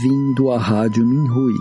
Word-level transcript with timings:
Bem-vindo 0.00 0.50
à 0.50 0.56
Rádio 0.56 1.04
Minhui. 1.04 1.52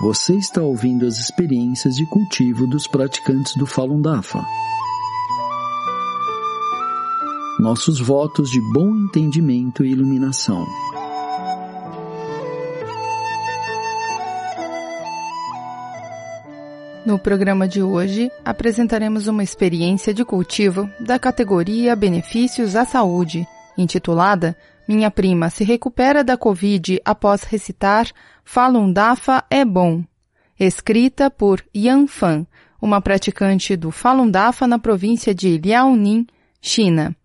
Você 0.00 0.36
está 0.36 0.62
ouvindo 0.62 1.06
as 1.06 1.18
experiências 1.18 1.96
de 1.96 2.06
cultivo 2.06 2.68
dos 2.68 2.86
praticantes 2.86 3.56
do 3.56 3.66
Falun 3.66 4.00
Dafa. 4.00 4.44
Nossos 7.58 7.98
votos 7.98 8.48
de 8.50 8.60
bom 8.72 8.94
entendimento 8.94 9.84
e 9.84 9.90
iluminação. 9.90 10.64
No 17.04 17.18
programa 17.18 17.66
de 17.66 17.82
hoje, 17.82 18.30
apresentaremos 18.44 19.26
uma 19.26 19.42
experiência 19.42 20.14
de 20.14 20.24
cultivo 20.24 20.88
da 21.00 21.18
categoria 21.18 21.96
Benefícios 21.96 22.76
à 22.76 22.84
Saúde, 22.84 23.44
intitulada 23.76 24.56
Minha 24.86 25.10
prima 25.10 25.48
se 25.48 25.64
recupera 25.64 26.22
da 26.22 26.36
Covid 26.36 27.00
após 27.04 27.42
recitar 27.42 28.06
Falun 28.44 28.92
Dafa 28.92 29.42
é 29.48 29.64
bom, 29.64 30.04
escrita 30.60 31.30
por 31.30 31.64
Yan 31.74 32.06
Fan, 32.06 32.46
uma 32.80 33.00
praticante 33.00 33.76
do 33.76 33.90
Falun 33.90 34.30
Dafa 34.30 34.66
na 34.66 34.78
província 34.78 35.34
de 35.34 35.56
Liaoning, 35.56 36.26
China. 36.60 37.16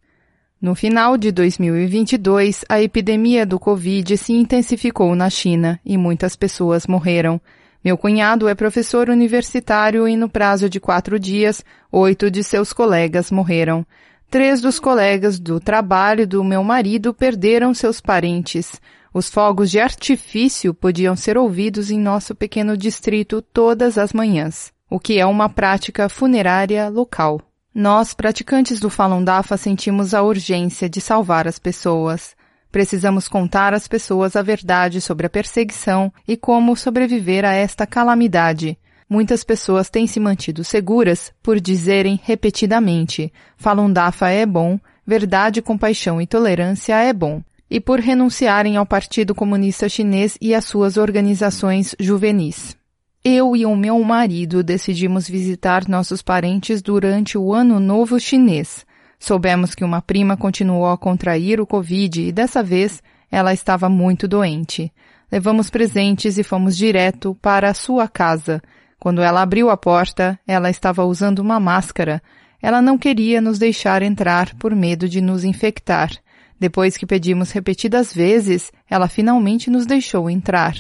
No 0.62 0.74
final 0.74 1.18
de 1.18 1.32
2022, 1.32 2.64
a 2.70 2.82
epidemia 2.82 3.46
do 3.46 3.60
Covid 3.60 4.18
se 4.18 4.34
intensificou 4.34 5.14
na 5.16 5.30
China 5.30 5.80
e 5.86 5.98
muitas 5.98 6.36
pessoas 6.38 6.88
morreram. 6.88 7.42
Meu 7.84 7.98
cunhado 7.98 8.48
é 8.48 8.56
professor 8.56 9.10
universitário 9.10 10.08
e 10.08 10.16
no 10.16 10.30
prazo 10.30 10.70
de 10.70 10.80
quatro 10.80 11.20
dias, 11.20 11.64
oito 11.92 12.32
de 12.32 12.44
seus 12.44 12.72
colegas 12.72 13.32
morreram. 13.32 13.86
Três 14.30 14.62
dos 14.62 14.80
colegas 14.80 15.40
do 15.40 15.60
trabalho 15.60 16.28
do 16.28 16.44
meu 16.44 16.64
marido 16.64 17.16
perderam 17.16 17.74
seus 17.74 18.00
parentes. 18.00 18.80
Os 19.12 19.28
fogos 19.28 19.72
de 19.72 19.80
artifício 19.80 20.72
podiam 20.72 21.16
ser 21.16 21.36
ouvidos 21.36 21.90
em 21.90 22.00
nosso 22.00 22.36
pequeno 22.36 22.78
distrito 22.78 23.42
todas 23.42 23.98
as 23.98 24.14
manhãs, 24.14 24.72
o 24.88 25.00
que 25.00 25.20
é 25.20 25.26
uma 25.26 25.50
prática 25.50 26.08
funerária 26.08 26.90
local. 26.90 27.42
Nós, 27.74 28.14
praticantes 28.14 28.80
do 28.80 28.88
Falun 28.88 29.24
Dafa, 29.24 29.58
sentimos 29.58 30.14
a 30.14 30.22
urgência 30.22 30.88
de 30.88 31.02
salvar 31.02 31.48
as 31.48 31.58
pessoas. 31.58 32.36
Precisamos 32.72 33.28
contar 33.28 33.74
às 33.74 33.88
pessoas 33.88 34.36
a 34.36 34.44
verdade 34.44 35.02
sobre 35.02 35.26
a 35.26 35.30
perseguição 35.30 36.14
e 36.28 36.38
como 36.38 36.76
sobreviver 36.76 37.44
a 37.46 37.54
esta 37.54 37.88
calamidade. 37.88 38.78
Muitas 39.10 39.44
pessoas 39.44 39.90
têm 39.90 40.06
se 40.06 40.20
mantido 40.20 40.64
seguras 40.64 41.34
por 41.42 41.60
dizerem 41.60 42.20
repetidamente 42.24 43.34
Falun 43.58 43.92
Dafa 43.92 44.30
é 44.30 44.46
bom, 44.46 44.80
verdade, 45.06 45.62
compaixão 45.62 46.22
e 46.22 46.28
tolerância 46.28 46.94
é 46.96 47.12
bom, 47.12 47.42
e 47.70 47.80
por 47.80 48.00
renunciarem 48.00 48.78
ao 48.78 48.86
Partido 48.86 49.34
Comunista 49.34 49.90
Chinês 49.90 50.38
e 50.40 50.54
às 50.54 50.66
suas 50.66 50.96
organizações 50.96 51.96
juvenis. 52.00 52.78
Eu 53.24 53.56
e 53.56 53.66
o 53.66 53.76
meu 53.76 54.00
marido 54.04 54.64
decidimos 54.64 55.28
visitar 55.28 55.88
nossos 55.90 56.22
parentes 56.22 56.82
durante 56.82 57.38
o 57.38 57.54
Ano 57.54 57.80
Novo 57.80 58.20
Chinês, 58.20 58.86
Soubemos 59.20 59.76
que 59.76 59.84
uma 59.84 60.02
prima 60.02 60.38
continuou 60.38 60.88
a 60.88 60.98
contrair 60.98 61.60
o 61.60 61.68
Covid 61.68 62.22
e 62.22 62.32
dessa 62.32 62.64
vez 62.64 63.04
ela 63.30 63.54
estava 63.54 63.90
muito 63.90 64.28
doente. 64.28 64.92
Levamos 65.30 65.70
presentes 65.70 66.38
e 66.38 66.44
fomos 66.44 66.76
direto 66.76 67.38
para 67.42 67.70
a 67.70 67.74
sua 67.74 68.08
casa. 68.08 68.62
Quando 69.00 69.22
ela 69.22 69.42
abriu 69.42 69.70
a 69.70 69.78
porta, 69.78 70.38
ela 70.46 70.70
estava 70.70 71.06
usando 71.06 71.40
uma 71.40 71.60
máscara. 71.60 72.22
Ela 72.62 72.82
não 72.82 72.98
queria 72.98 73.40
nos 73.40 73.58
deixar 73.58 74.02
entrar 74.02 74.54
por 74.56 74.76
medo 74.76 75.08
de 75.08 75.22
nos 75.22 75.46
infectar. 75.46 76.12
Depois 76.60 76.98
que 76.98 77.06
pedimos 77.06 77.52
repetidas 77.52 78.14
vezes, 78.14 78.72
ela 78.90 79.08
finalmente 79.08 79.70
nos 79.70 79.86
deixou 79.86 80.30
entrar. 80.30 80.76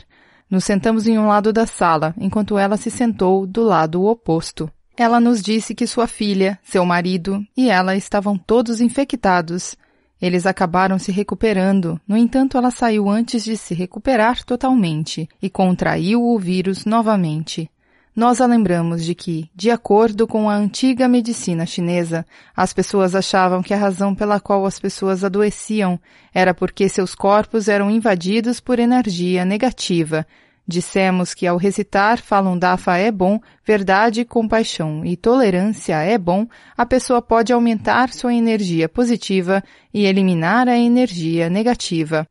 Nos 0.49 0.65
sentamos 0.65 1.07
em 1.07 1.17
um 1.17 1.27
lado 1.27 1.53
da 1.53 1.65
sala, 1.65 2.13
enquanto 2.17 2.57
ela 2.57 2.75
se 2.75 2.91
sentou 2.91 3.47
do 3.47 3.63
lado 3.63 4.03
oposto. 4.03 4.69
Ela 4.97 5.21
nos 5.21 5.41
disse 5.41 5.73
que 5.73 5.87
sua 5.87 6.07
filha, 6.07 6.59
seu 6.61 6.85
marido 6.85 7.41
e 7.55 7.69
ela 7.69 7.95
estavam 7.95 8.37
todos 8.37 8.81
infectados. 8.81 9.77
Eles 10.21 10.45
acabaram 10.45 10.99
se 10.99 11.13
recuperando, 11.13 12.01
no 12.05 12.17
entanto, 12.17 12.57
ela 12.57 12.69
saiu 12.69 13.07
antes 13.07 13.45
de 13.45 13.55
se 13.55 13.73
recuperar 13.73 14.43
totalmente 14.43 15.29
e 15.41 15.49
contraiu 15.49 16.21
o 16.21 16.37
vírus 16.37 16.83
novamente. 16.83 17.71
Nós 18.19 18.41
a 18.41 18.45
lembramos 18.45 19.05
de 19.05 19.15
que, 19.15 19.49
de 19.55 19.71
acordo 19.71 20.27
com 20.27 20.49
a 20.49 20.53
antiga 20.53 21.07
medicina 21.07 21.65
chinesa, 21.65 22.25
as 22.53 22.73
pessoas 22.73 23.15
achavam 23.15 23.63
que 23.63 23.73
a 23.73 23.77
razão 23.77 24.13
pela 24.13 24.41
qual 24.41 24.65
as 24.65 24.77
pessoas 24.77 25.23
adoeciam 25.23 25.97
era 26.33 26.53
porque 26.53 26.89
seus 26.89 27.15
corpos 27.15 27.69
eram 27.69 27.89
invadidos 27.89 28.59
por 28.59 28.77
energia 28.77 29.45
negativa 29.45 30.27
Dissemos 30.67 31.33
que 31.33 31.47
ao 31.47 31.55
recitar 31.55 32.21
Falun 32.21 32.55
Dafa 32.55 32.97
é 32.97 33.09
bom, 33.09 33.39
verdade, 33.65 34.25
compaixão 34.25 35.05
e 35.05 35.15
tolerância 35.15 35.95
é 36.03 36.17
bom, 36.17 36.45
a 36.77 36.85
pessoa 36.85 37.21
pode 37.21 37.53
aumentar 37.53 38.13
sua 38.13 38.33
energia 38.33 38.89
positiva 38.89 39.63
e 39.93 40.05
eliminar 40.05 40.67
a 40.67 40.77
energia 40.77 41.49
negativa. 41.49 42.27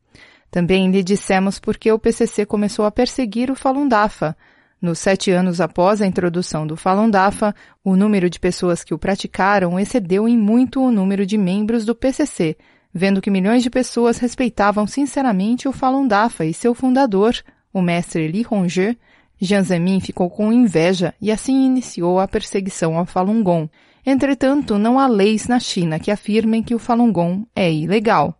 Também 0.50 0.91
lhe 0.91 1.03
dissemos 1.03 1.59
porque 1.59 1.91
o 1.91 1.99
PCC 1.99 2.44
começou 2.44 2.84
a 2.84 2.93
perseguir 2.93 3.50
o 3.50 3.56
Falun 3.56 3.88
Dafa. 3.88 4.37
Nos 4.80 5.00
sete 5.00 5.32
anos 5.32 5.60
após 5.60 6.00
a 6.00 6.06
introdução 6.06 6.64
do 6.64 6.76
Falun 6.76 7.10
Dafa, 7.10 7.52
o 7.84 7.96
número 7.96 8.30
de 8.30 8.38
pessoas 8.38 8.84
que 8.84 8.94
o 8.94 8.98
praticaram 8.98 9.78
excedeu 9.78 10.28
em 10.28 10.38
muito 10.38 10.80
o 10.80 10.92
número 10.92 11.26
de 11.26 11.36
membros 11.36 11.84
do 11.84 11.96
PCC, 11.96 12.56
vendo 12.94 13.20
que 13.20 13.30
milhões 13.30 13.64
de 13.64 13.70
pessoas 13.70 14.18
respeitavam 14.18 14.86
sinceramente 14.86 15.66
o 15.66 15.72
Falun 15.72 16.06
Dafa 16.06 16.44
e 16.44 16.54
seu 16.54 16.74
fundador, 16.74 17.34
o 17.72 17.82
mestre 17.82 18.28
Li 18.28 18.46
Hongzhi, 18.48 18.96
Jiang 19.40 19.66
Zemin 19.66 20.00
ficou 20.00 20.30
com 20.30 20.52
inveja 20.52 21.12
e 21.20 21.32
assim 21.32 21.66
iniciou 21.66 22.20
a 22.20 22.28
perseguição 22.28 22.96
ao 22.96 23.04
Falun 23.04 23.42
Gong. 23.42 23.68
Entretanto, 24.06 24.78
não 24.78 24.98
há 24.98 25.08
leis 25.08 25.48
na 25.48 25.58
China 25.58 25.98
que 25.98 26.10
afirmem 26.10 26.62
que 26.62 26.74
o 26.74 26.78
Falun 26.78 27.12
Gong 27.12 27.46
é 27.54 27.72
ilegal. 27.72 28.38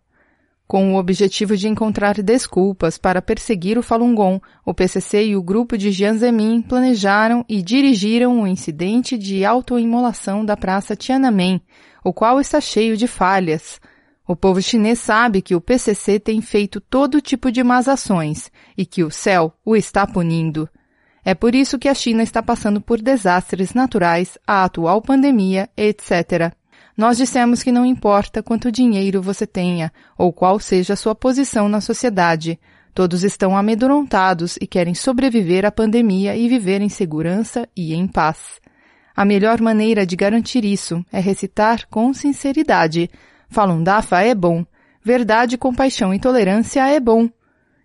Com 0.69 0.93
o 0.93 0.99
objetivo 0.99 1.57
de 1.57 1.67
encontrar 1.67 2.21
desculpas 2.21 2.95
para 2.95 3.23
perseguir 3.23 3.75
o 3.79 3.81
Falun 3.81 4.13
Gong, 4.13 4.39
o 4.63 4.71
PCC 4.71 5.29
e 5.29 5.35
o 5.35 5.41
grupo 5.41 5.75
de 5.75 5.91
Jiang 5.91 6.15
Zemin 6.15 6.61
planejaram 6.61 7.43
e 7.49 7.59
dirigiram 7.59 8.39
o 8.39 8.45
incidente 8.45 9.17
de 9.17 9.43
autoimolação 9.43 10.45
da 10.45 10.55
Praça 10.55 10.95
Tiananmen, 10.95 11.59
o 12.03 12.13
qual 12.13 12.39
está 12.39 12.61
cheio 12.61 12.95
de 12.95 13.07
falhas, 13.07 13.81
o 14.27 14.35
povo 14.35 14.61
chinês 14.61 14.99
sabe 14.99 15.41
que 15.41 15.55
o 15.55 15.59
PCC 15.59 16.19
tem 16.19 16.39
feito 16.39 16.79
todo 16.79 17.19
tipo 17.19 17.51
de 17.51 17.63
más 17.63 17.87
ações 17.87 18.51
e 18.77 18.85
que 18.85 19.03
o 19.03 19.09
céu 19.09 19.51
o 19.65 19.75
está 19.75 20.05
punindo. 20.05 20.69
É 21.25 21.33
por 21.33 21.55
isso 21.55 21.79
que 21.79 21.89
a 21.89 21.95
China 21.95 22.21
está 22.21 22.43
passando 22.43 22.79
por 22.79 23.01
desastres 23.01 23.73
naturais, 23.73 24.37
a 24.45 24.65
atual 24.65 25.01
pandemia, 25.01 25.67
etc. 25.75 26.53
Nós 26.99 27.15
dissemos 27.15 27.63
que 27.63 27.71
não 27.71 27.85
importa 27.85 28.43
quanto 28.43 28.69
dinheiro 28.69 29.21
você 29.21 29.47
tenha 29.47 29.89
ou 30.17 30.33
qual 30.33 30.59
seja 30.59 30.95
a 30.95 30.97
sua 30.97 31.15
posição 31.15 31.69
na 31.69 31.79
sociedade, 31.79 32.59
todos 32.93 33.23
estão 33.23 33.55
amedrontados 33.55 34.57
e 34.59 34.67
querem 34.67 34.93
sobreviver 34.93 35.65
à 35.65 35.71
pandemia 35.71 36.35
e 36.35 36.49
viver 36.49 36.81
em 36.81 36.89
segurança 36.89 37.65
e 37.73 37.93
em 37.93 38.05
paz. 38.05 38.59
A 39.15 39.23
melhor 39.23 39.61
maneira 39.61 40.05
de 40.05 40.17
garantir 40.17 40.65
isso 40.65 41.01
é 41.09 41.21
recitar 41.21 41.87
com 41.87 42.13
sinceridade 42.13 43.09
Falun 43.47 43.81
Dafa 43.81 44.21
é 44.21 44.35
bom. 44.35 44.65
Verdade, 45.01 45.57
compaixão 45.57 46.13
e 46.13 46.19
tolerância 46.19 46.85
é 46.85 46.99
bom. 46.99 47.29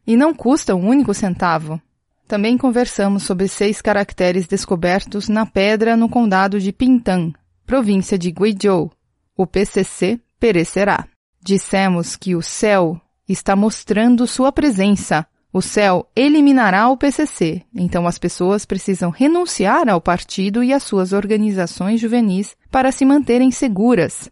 E 0.04 0.16
não 0.16 0.34
custa 0.34 0.74
um 0.74 0.88
único 0.88 1.14
centavo. 1.14 1.80
Também 2.26 2.58
conversamos 2.58 3.22
sobre 3.22 3.46
seis 3.46 3.80
caracteres 3.80 4.48
descobertos 4.48 5.28
na 5.28 5.46
pedra 5.46 5.96
no 5.96 6.08
condado 6.08 6.58
de 6.58 6.72
Pintang, 6.72 7.32
província 7.64 8.18
de 8.18 8.32
Guizhou. 8.32 8.90
O 9.36 9.48
PCC 9.48 10.20
perecerá. 10.38 11.08
Dissemos 11.42 12.14
que 12.14 12.36
o 12.36 12.42
céu 12.42 13.00
está 13.28 13.56
mostrando 13.56 14.28
sua 14.28 14.52
presença. 14.52 15.26
O 15.52 15.60
céu 15.60 16.08
eliminará 16.14 16.88
o 16.88 16.96
PCC, 16.96 17.62
então 17.74 18.06
as 18.06 18.16
pessoas 18.16 18.64
precisam 18.64 19.10
renunciar 19.10 19.88
ao 19.88 20.00
partido 20.00 20.62
e 20.62 20.72
às 20.72 20.84
suas 20.84 21.12
organizações 21.12 22.00
juvenis 22.00 22.56
para 22.70 22.92
se 22.92 23.04
manterem 23.04 23.50
seguras. 23.50 24.30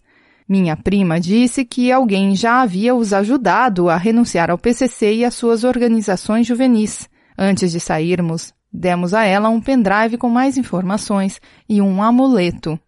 Minha 0.49 0.77
prima 0.77 1.19
disse 1.19 1.65
que 1.65 1.91
alguém 1.91 2.37
já 2.37 2.63
havia 2.63 2.95
os 2.95 3.13
ajudado 3.13 3.89
a 3.89 3.97
renunciar 3.97 4.51
ao 4.51 4.59
PCC 4.59 5.15
e 5.15 5.25
às 5.25 5.35
suas 5.35 5.65
organizações 5.65 6.47
juvenis. 6.47 7.09
Antes 7.37 7.73
de 7.73 7.81
sairmos, 7.81 8.55
demos 8.73 9.15
a 9.15 9.25
ela 9.25 9.49
um 9.49 9.61
pendrive 9.61 10.17
com 10.17 10.29
mais 10.29 10.57
informações 10.57 11.41
e 11.69 11.81
um 11.81 12.03
amuleto. 12.03 12.79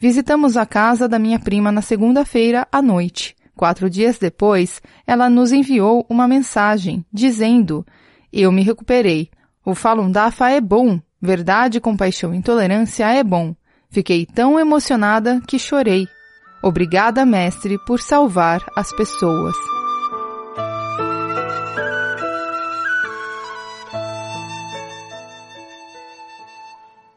Visitamos 0.00 0.56
a 0.56 0.64
casa 0.64 1.08
da 1.08 1.18
minha 1.18 1.40
prima 1.40 1.72
na 1.72 1.82
segunda-feira 1.82 2.68
à 2.70 2.80
noite. 2.80 3.34
Quatro 3.56 3.90
dias 3.90 4.16
depois, 4.16 4.80
ela 5.04 5.28
nos 5.28 5.50
enviou 5.50 6.06
uma 6.08 6.28
mensagem 6.28 7.04
dizendo: 7.12 7.84
Eu 8.32 8.52
me 8.52 8.62
recuperei. 8.62 9.28
O 9.64 9.74
Falun 9.74 10.10
Dafa 10.10 10.50
é 10.50 10.60
bom. 10.60 11.00
Verdade, 11.20 11.80
compaixão 11.80 12.32
e 12.32 12.36
intolerância 12.36 13.06
é 13.12 13.24
bom. 13.24 13.56
Fiquei 13.90 14.24
tão 14.24 14.60
emocionada 14.60 15.40
que 15.48 15.58
chorei. 15.58 16.06
Obrigada, 16.62 17.26
mestre, 17.26 17.76
por 17.84 18.00
salvar 18.00 18.64
as 18.76 18.92
pessoas. 18.92 19.56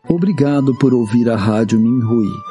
Obrigado 0.09 0.75
por 0.79 0.93
ouvir 0.93 1.29
a 1.29 1.35
Rádio 1.35 1.79
Minhui. 1.79 2.50